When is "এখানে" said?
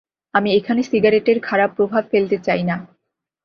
0.53-0.81